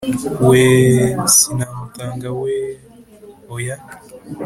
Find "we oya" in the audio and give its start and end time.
2.41-3.77